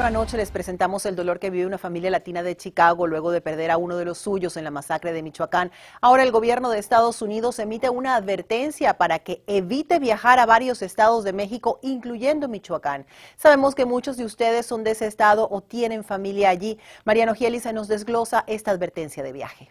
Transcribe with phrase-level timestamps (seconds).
[0.00, 3.42] Bueno, anoche les presentamos el dolor que vive una familia latina de Chicago luego de
[3.42, 5.70] perder a uno de los suyos en la masacre de Michoacán.
[6.00, 10.80] Ahora el gobierno de Estados Unidos emite una advertencia para que evite viajar a varios
[10.80, 13.04] estados de México, incluyendo Michoacán.
[13.36, 16.78] Sabemos que muchos de ustedes son de ese estado o tienen familia allí.
[17.04, 19.70] Mariano Gielis se nos desglosa esta advertencia de viaje.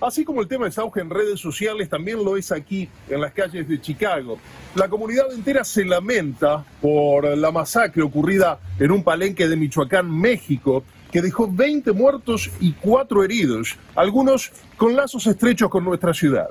[0.00, 3.32] Así como el tema es auge en redes sociales, también lo es aquí en las
[3.32, 4.38] calles de Chicago.
[4.76, 10.84] La comunidad entera se lamenta por la masacre ocurrida en un palenque de Michoacán, México,
[11.10, 16.50] que dejó 20 muertos y 4 heridos, algunos con lazos estrechos con nuestra ciudad.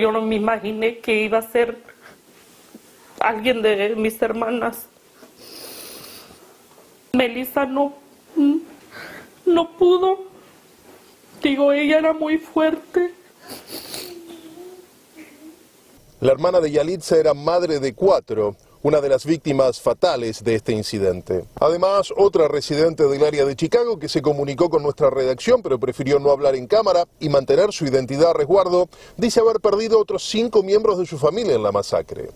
[0.00, 1.78] Yo no me imaginé que iba a ser
[3.20, 4.88] alguien de mis hermanas.
[7.12, 7.94] Melissa no,
[9.46, 10.33] no pudo.
[11.46, 13.12] Ella era muy fuerte.
[16.20, 20.72] La hermana de Yalitza era madre de cuatro, una de las víctimas fatales de este
[20.72, 21.44] incidente.
[21.60, 26.18] Además, otra residente del área de Chicago que se comunicó con nuestra redacción pero prefirió
[26.18, 30.62] no hablar en cámara y mantener su identidad a resguardo, dice haber perdido otros cinco
[30.62, 32.30] miembros de su familia en la masacre.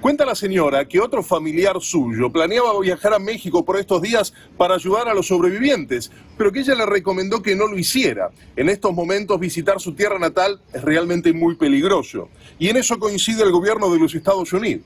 [0.00, 4.76] Cuenta la señora que otro familiar suyo planeaba viajar a México por estos días para
[4.76, 8.30] ayudar a los sobrevivientes, pero que ella le recomendó que no lo hiciera.
[8.54, 12.28] En estos momentos visitar su tierra natal es realmente muy peligroso.
[12.60, 14.84] Y en eso coincide el gobierno de los Estados Unidos.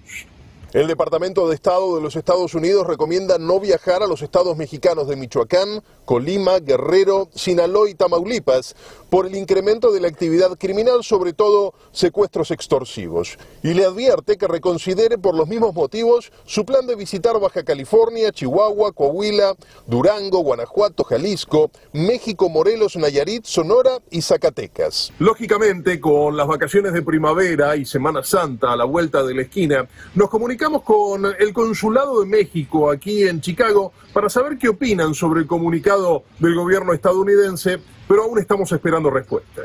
[0.72, 5.06] El Departamento de Estado de los Estados Unidos recomienda no viajar a los estados mexicanos
[5.06, 8.74] de Michoacán, Colima, Guerrero, Sinaloa y Tamaulipas
[9.10, 13.36] por el incremento de la actividad criminal, sobre todo secuestros extorsivos.
[13.62, 18.32] Y le advierte que reconsidere por los mismos motivos su plan de visitar Baja California,
[18.32, 19.54] Chihuahua, Coahuila,
[19.86, 25.12] Durango, Guanajuato, Jalisco, México, Morelos, Nayarit, Sonora y Zacatecas.
[25.18, 29.86] Lógicamente, con las vacaciones de primavera y Semana Santa a la vuelta de la esquina,
[30.14, 30.30] nos
[30.62, 35.46] comunicamos con el Consulado de México aquí en Chicago para saber qué opinan sobre el
[35.48, 39.62] comunicado del gobierno estadounidense, pero aún estamos esperando respuesta.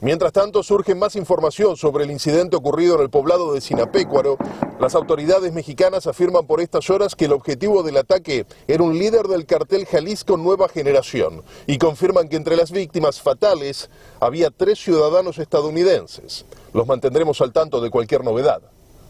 [0.00, 4.38] Mientras tanto, surge más información sobre el incidente ocurrido en el poblado de Sinapecuaro.
[4.80, 9.28] Las autoridades mexicanas afirman por estas horas que el objetivo del ataque era un líder
[9.28, 15.38] del cartel Jalisco Nueva Generación y confirman que entre las víctimas fatales había tres ciudadanos
[15.38, 16.44] estadounidenses.
[16.72, 18.62] Los mantendremos al tanto de cualquier novedad.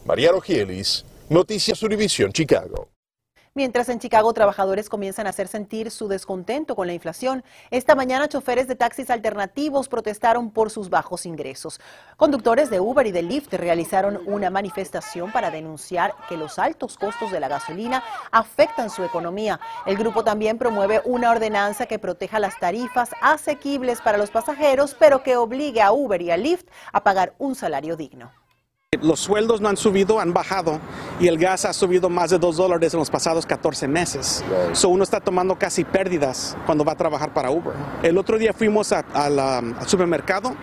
[0.05, 2.89] Mariano Gielis, Noticias Univisión, Chicago.
[3.55, 8.29] Mientras en Chicago trabajadores comienzan a hacer sentir su descontento con la inflación, esta mañana
[8.29, 11.81] choferes de taxis alternativos protestaron por sus bajos ingresos.
[12.17, 17.31] Conductores de Uber y de Lyft realizaron una manifestación para denunciar que los altos costos
[17.31, 18.03] de la gasolina
[18.33, 19.61] afectan su economía.
[19.87, 25.23] El grupo también promueve una ordenanza que proteja las tarifas asequibles para los pasajeros, pero
[25.23, 28.33] que obligue a Uber y a Lyft a pagar un salario digno.
[29.03, 30.81] Los sueldos no han subido, han bajado
[31.21, 34.43] y el gas ha subido más de 2 dólares en los pasados 14 meses.
[34.73, 37.73] So uno está tomando casi pérdidas cuando va a trabajar para Uber.
[38.03, 40.57] El otro día fuimos a- a la- al supermercado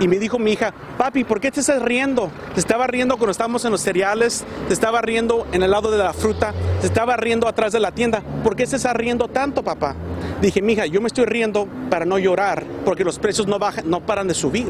[0.00, 2.32] y me dijo mi hija, papi, ¿por qué te estás riendo?
[2.52, 5.98] Te estaba riendo cuando estábamos en los cereales, te estaba riendo en el lado de
[5.98, 8.24] la fruta, te estaba riendo atrás de la tienda.
[8.42, 9.94] ¿Por qué se está riendo tanto, papá?
[10.42, 14.00] Dije, mija, yo me estoy riendo para no llorar porque los precios no, bajan, no
[14.00, 14.68] paran de subir.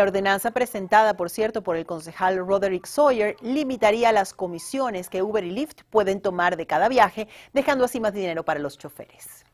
[0.00, 5.44] La ordenanza presentada, por cierto, por el concejal Roderick Sawyer limitaría las comisiones que Uber
[5.44, 9.44] y Lyft pueden tomar de cada viaje, dejando así más dinero para los choferes.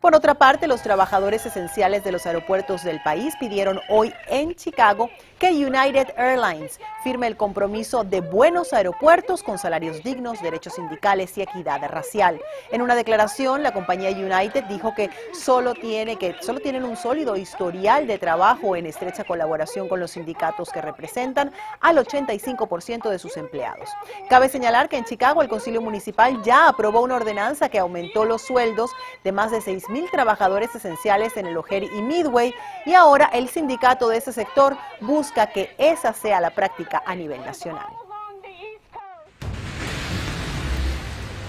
[0.00, 5.08] Por otra parte, los trabajadores esenciales de los aeropuertos del país pidieron hoy en Chicago
[5.38, 11.42] que United Airlines firme el compromiso de buenos aeropuertos con salarios dignos, derechos sindicales y
[11.42, 12.40] equidad racial.
[12.70, 17.36] En una declaración, la compañía United dijo que solo tiene que solo tienen un sólido
[17.36, 23.36] historial de trabajo en estrecha colaboración con los sindicatos que representan al 85% de sus
[23.36, 23.88] empleados.
[24.28, 28.42] Cabe señalar que en Chicago el Concilio Municipal ya aprobó una ordenanza que aumentó los
[28.42, 28.90] sueldos
[29.22, 32.54] de más de 600 3.000 trabajadores esenciales en el Ojeri y Midway
[32.84, 37.40] y ahora el sindicato de ese sector busca que esa sea la práctica a nivel
[37.44, 37.86] nacional.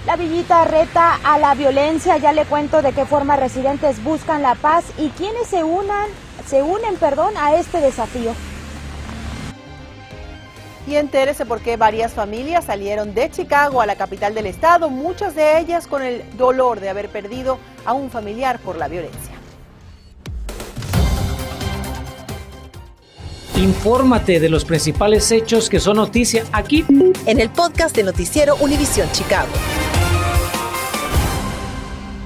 [0.05, 4.55] La villita reta a la violencia, ya le cuento de qué forma residentes buscan la
[4.55, 6.09] paz y quienes se unan,
[6.45, 8.33] se unen, perdón, a este desafío.
[10.87, 15.35] Y entérese por qué varias familias salieron de Chicago a la capital del estado, muchas
[15.35, 19.33] de ellas con el dolor de haber perdido a un familiar por la violencia.
[23.57, 26.85] Infórmate de los principales hechos que son noticia aquí
[27.25, 29.49] En el podcast de Noticiero Univisión Chicago.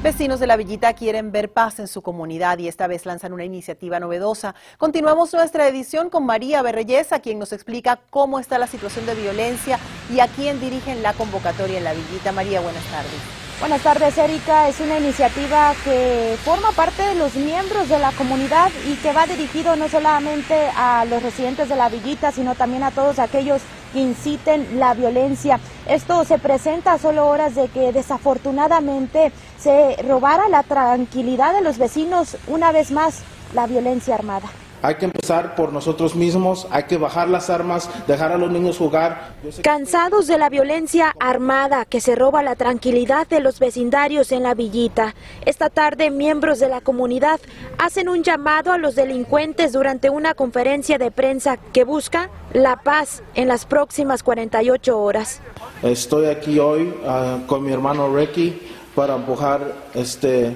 [0.03, 3.44] Vecinos de la Villita quieren ver paz en su comunidad y esta vez lanzan una
[3.44, 4.56] iniciativa novedosa.
[4.80, 9.77] Continuamos nuestra edición con María Berreyesa, quien nos explica cómo está la situación de violencia
[10.12, 12.31] y a quién dirigen la convocatoria en la Villita.
[12.31, 13.12] María, buenas tardes.
[13.59, 14.69] Buenas tardes, Erika.
[14.69, 19.27] Es una iniciativa que forma parte de los miembros de la comunidad y que va
[19.27, 23.99] dirigido no solamente a los residentes de la Villita, sino también a todos aquellos que
[23.99, 25.59] inciten la violencia.
[25.88, 31.77] Esto se presenta a solo horas de que desafortunadamente se robara la tranquilidad de los
[31.77, 33.21] vecinos una vez más
[33.53, 34.49] la violencia armada.
[34.81, 38.78] Hay que empezar por nosotros mismos, hay que bajar las armas, dejar a los niños
[38.78, 39.33] jugar.
[39.63, 44.56] Cansados de la violencia armada que se roba la tranquilidad de los vecindarios en la
[44.56, 45.13] villita,
[45.45, 47.39] esta tarde miembros de la comunidad
[47.78, 53.22] hacen un llamado a los delincuentes durante una conferencia de prensa que busca la paz
[53.36, 55.42] en las próximas 48 horas.
[55.84, 58.60] Estoy aquí hoy uh, con mi hermano Ricky
[58.95, 60.56] para empujar este,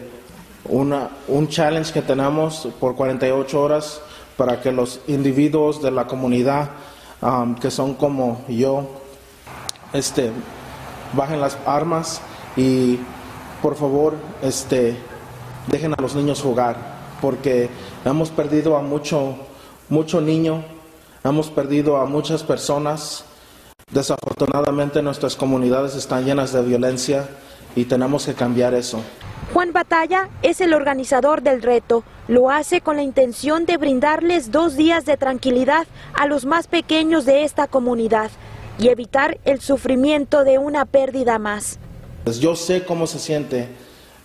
[0.66, 4.02] una, un challenge que tenemos por 48 horas
[4.38, 6.72] para que los individuos de la comunidad
[7.22, 8.88] um, que son como yo
[9.94, 10.32] este,
[11.14, 12.22] bajen las armas
[12.58, 13.00] y
[13.62, 14.98] por favor este,
[15.68, 17.70] dejen a los niños jugar porque
[18.04, 19.36] hemos perdido a mucho,
[19.90, 20.64] mucho niño,
[21.24, 23.26] hemos perdido a muchas personas.
[23.92, 27.28] Desafortunadamente nuestras comunidades están llenas de violencia
[27.76, 29.02] y tenemos que cambiar eso.
[29.56, 32.04] Juan Batalla es el organizador del reto.
[32.28, 37.24] Lo hace con la intención de brindarles dos días de tranquilidad a los más pequeños
[37.24, 38.32] de esta comunidad
[38.78, 41.80] y evitar el sufrimiento de una pérdida más.
[42.26, 43.70] Pues yo sé cómo se siente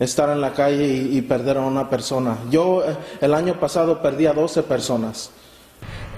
[0.01, 2.37] estar en la calle y, perder a una persona.
[2.51, 5.31] Yo eh, el año pasado perdí a 12 personas.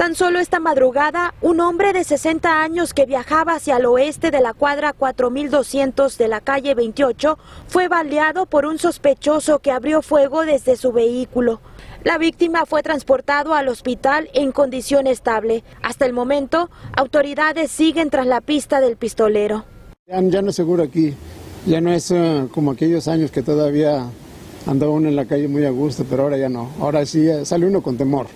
[0.03, 4.41] Tan solo esta madrugada, un hombre de 60 años que viajaba hacia el oeste de
[4.41, 7.39] la cuadra 4200 de la calle 28
[7.69, 11.61] fue baleado por un sospechoso que abrió fuego desde su vehículo.
[12.03, 15.63] La víctima fue transportado al hospital en condición estable.
[15.85, 19.67] Hasta el momento, autoridades siguen tras la pista del pistolero.
[20.09, 21.15] Ya, no es seguro aquí,
[21.65, 24.09] ya no es eh, como aquellos años que todavía
[24.67, 26.71] andaba uno en la calle muy a gusto, pero ahora ya no.
[26.81, 28.27] Ahora sí eh, sale uno con temor.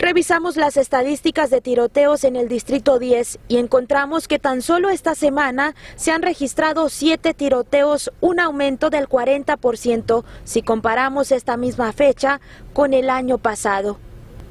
[0.00, 5.14] Revisamos las estadísticas de tiroteos en el Distrito 10 y encontramos que tan solo esta
[5.14, 12.40] semana se han registrado siete tiroteos, un aumento del 40% si comparamos esta misma fecha
[12.72, 13.98] con el año pasado.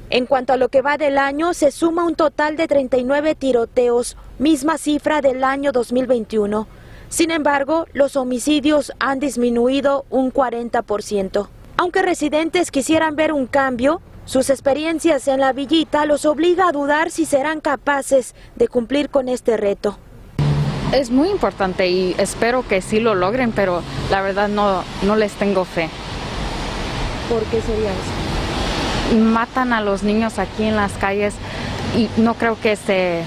[0.08, 4.16] En cuanto a lo que va del año, se suma un total de 39 tiroteos,
[4.38, 6.68] misma cifra del año 2021.
[7.08, 11.48] Sin embargo, los homicidios han disminuido un 40%.
[11.76, 14.00] Aunque residentes quisieran ver un cambio,
[14.30, 19.28] sus experiencias en la villita los obliga a dudar si serán capaces de cumplir con
[19.28, 19.98] este reto.
[20.92, 25.32] Es muy importante y espero que sí lo logren, pero la verdad no, no les
[25.32, 25.88] tengo fe.
[27.28, 29.16] ¿Por qué sería eso?
[29.20, 31.34] Matan a los niños aquí en las calles
[31.96, 33.24] y no creo que se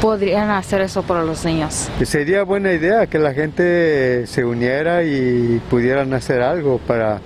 [0.00, 1.90] podrían hacer eso por los niños.
[2.04, 7.20] Sería buena idea que la gente se uniera y pudieran hacer algo para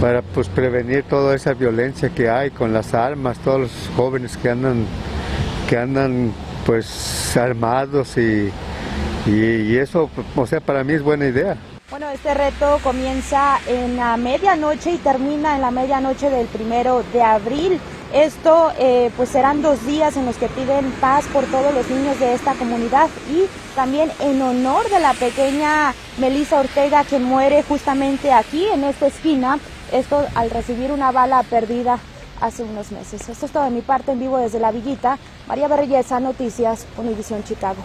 [0.00, 4.50] para pues prevenir toda esa violencia que hay con las armas, todos los jóvenes que
[4.50, 4.86] andan
[5.68, 6.32] que andan
[6.64, 8.52] pues armados y,
[9.26, 11.56] y, eso, o sea, para mí es buena idea.
[11.90, 17.22] Bueno, este reto comienza en la medianoche y termina en la medianoche del primero de
[17.22, 17.80] abril.
[18.12, 22.18] Esto eh, pues serán dos días en los que piden paz por todos los niños
[22.18, 23.44] de esta comunidad y
[23.74, 29.58] también en honor de la pequeña Melissa Ortega que muere justamente aquí en esta esquina
[29.92, 31.98] esto al recibir una bala perdida
[32.40, 33.28] hace unos meses.
[33.28, 35.18] Esto es todo de mi parte en vivo desde La Villita.
[35.48, 37.82] María Berrelleza, Noticias, Univisión Chicago.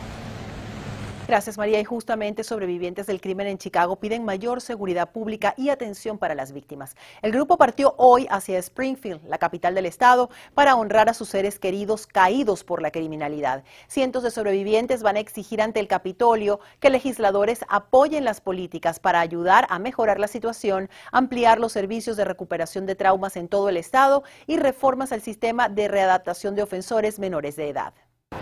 [1.32, 1.80] Gracias, María.
[1.80, 6.52] Y justamente sobrevivientes del crimen en Chicago piden mayor seguridad pública y atención para las
[6.52, 6.98] víctimas.
[7.22, 11.58] El grupo partió hoy hacia Springfield, la capital del estado, para honrar a sus seres
[11.58, 13.64] queridos caídos por la criminalidad.
[13.88, 19.22] Cientos de sobrevivientes van a exigir ante el Capitolio que legisladores apoyen las políticas para
[19.22, 23.78] ayudar a mejorar la situación, ampliar los servicios de recuperación de traumas en todo el
[23.78, 27.94] estado y reformas al sistema de readaptación de ofensores menores de edad.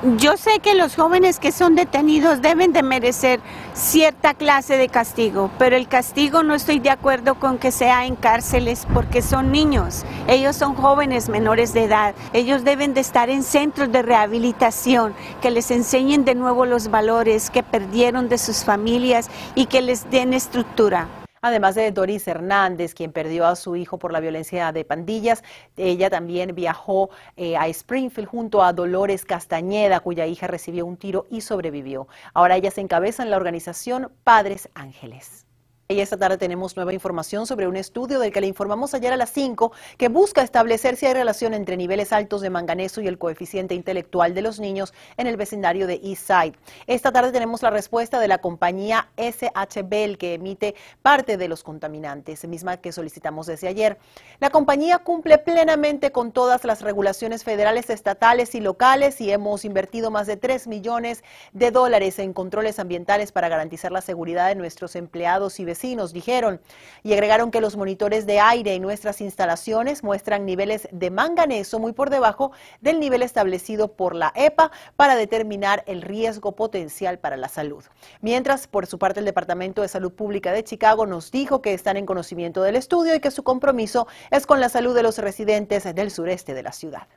[0.01, 3.41] Yo sé que los jóvenes que son detenidos deben de merecer
[3.73, 8.15] cierta clase de castigo, pero el castigo no estoy de acuerdo con que sea en
[8.15, 13.43] cárceles porque son niños, ellos son jóvenes menores de edad, ellos deben de estar en
[13.43, 19.29] centros de rehabilitación, que les enseñen de nuevo los valores que perdieron de sus familias
[19.53, 21.09] y que les den estructura.
[21.41, 25.43] Además de Doris Hernández, quien perdió a su hijo por la violencia de pandillas,
[25.77, 31.25] ella también viajó eh, a Springfield junto a Dolores Castañeda, cuya hija recibió un tiro
[31.29, 32.07] y sobrevivió.
[32.33, 35.48] Ahora ellas encabezan la organización Padres Ángeles.
[35.91, 39.17] Y esta tarde tenemos nueva información sobre un estudio del que le informamos ayer a
[39.17, 43.17] las 5 que busca establecer si hay relación entre niveles altos de manganeso y el
[43.17, 46.53] coeficiente intelectual de los niños en el vecindario de Eastside.
[46.85, 51.63] Esta tarde tenemos la respuesta de la compañía SH Bell que emite parte de los
[51.63, 53.97] contaminantes, misma que solicitamos desde ayer.
[54.39, 60.11] La compañía cumple plenamente con todas las regulaciones federales, estatales y locales y hemos invertido
[60.11, 64.95] más de 3 millones de dólares en controles ambientales para garantizar la seguridad de nuestros
[64.95, 66.61] empleados y vecinos nos dijeron.
[67.03, 71.93] Y agregaron que los monitores de aire en nuestras instalaciones muestran niveles de manganeso muy
[71.93, 77.47] por debajo del nivel establecido por la EPA para determinar el riesgo potencial para la
[77.47, 77.83] salud.
[78.21, 81.97] Mientras, por su parte, el Departamento de Salud Pública de Chicago nos dijo que están
[81.97, 85.83] en conocimiento del estudio y que su compromiso es con la salud de los residentes
[85.95, 87.07] del sureste de la ciudad.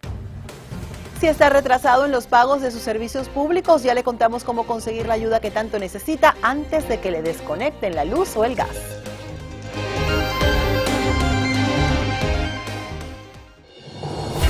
[1.23, 5.07] Si está retrasado en los pagos de sus servicios públicos, ya le contamos cómo conseguir
[5.07, 8.67] la ayuda que tanto necesita antes de que le desconecten la luz o el gas.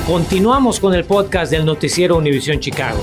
[0.07, 3.01] Continuamos con el podcast del noticiero Univisión Chicago.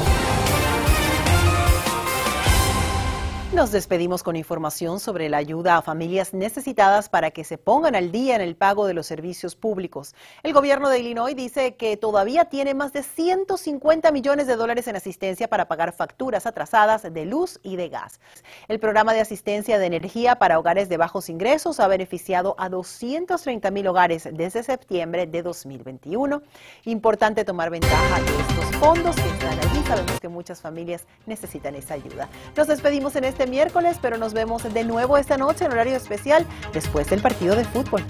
[3.61, 8.11] Nos despedimos con información sobre la ayuda a familias necesitadas para que se pongan al
[8.11, 10.15] día en el pago de los servicios públicos.
[10.43, 14.97] El gobierno de Illinois dice que todavía tiene más de 150 millones de dólares en
[14.97, 18.19] asistencia para pagar facturas atrasadas de luz y de gas.
[18.67, 23.71] El programa de asistencia de energía para hogares de bajos ingresos ha beneficiado a 230
[23.71, 26.41] mil hogares desde septiembre de 2021.
[26.87, 29.85] Importante tomar ventaja de estos fondos que están allí.
[29.87, 32.31] Sabemos que muchas familias necesitan esa ayuda.
[32.57, 36.47] Nos despedimos en este miércoles, pero nos vemos de nuevo esta noche en horario especial
[36.73, 38.03] después del partido de fútbol.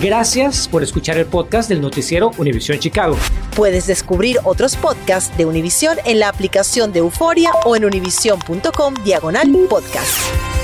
[0.00, 3.16] Gracias por escuchar el podcast del noticiero Univisión Chicago.
[3.56, 9.50] Puedes descubrir otros podcasts de Univisión en la aplicación de Euforia o en univision.com diagonal
[9.70, 10.55] podcast.